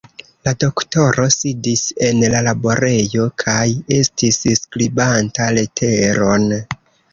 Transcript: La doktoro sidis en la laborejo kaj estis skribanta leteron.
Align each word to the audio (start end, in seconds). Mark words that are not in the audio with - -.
La 0.47 0.51
doktoro 0.61 1.25
sidis 1.35 1.83
en 2.07 2.23
la 2.35 2.39
laborejo 2.47 3.29
kaj 3.45 3.67
estis 4.01 4.43
skribanta 4.63 5.53
leteron. 5.61 6.53